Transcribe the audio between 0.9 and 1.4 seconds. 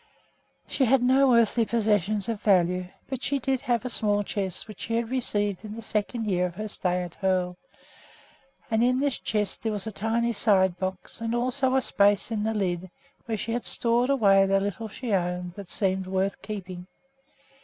no